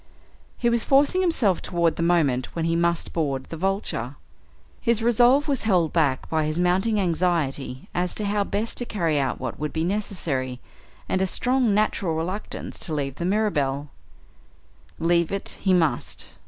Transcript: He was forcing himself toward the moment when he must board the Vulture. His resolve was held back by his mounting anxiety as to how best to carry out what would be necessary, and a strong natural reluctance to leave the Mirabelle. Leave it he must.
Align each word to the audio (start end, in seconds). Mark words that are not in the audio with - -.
He 0.57 0.67
was 0.67 0.83
forcing 0.83 1.21
himself 1.21 1.61
toward 1.61 1.95
the 1.95 2.01
moment 2.01 2.55
when 2.55 2.65
he 2.65 2.75
must 2.75 3.13
board 3.13 3.43
the 3.49 3.55
Vulture. 3.55 4.15
His 4.81 5.03
resolve 5.03 5.47
was 5.47 5.61
held 5.61 5.93
back 5.93 6.27
by 6.27 6.45
his 6.45 6.57
mounting 6.57 6.99
anxiety 6.99 7.87
as 7.93 8.15
to 8.15 8.25
how 8.25 8.43
best 8.43 8.79
to 8.79 8.85
carry 8.85 9.19
out 9.19 9.39
what 9.39 9.59
would 9.59 9.71
be 9.71 9.83
necessary, 9.83 10.59
and 11.07 11.21
a 11.21 11.27
strong 11.27 11.75
natural 11.75 12.15
reluctance 12.15 12.79
to 12.79 12.95
leave 12.95 13.17
the 13.17 13.25
Mirabelle. 13.25 13.91
Leave 14.97 15.31
it 15.31 15.59
he 15.61 15.71
must. 15.71 16.29